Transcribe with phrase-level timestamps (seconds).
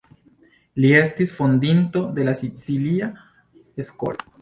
[0.85, 3.15] Li estis fondinto de la Sicilia
[3.91, 4.31] Skolo.